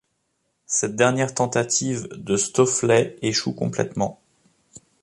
Cette 0.65 0.95
dernière 0.95 1.35
tentative 1.35 2.07
de 2.13 2.35
Stofflet 2.35 3.17
échoue 3.21 3.53
complètement. 3.53 4.19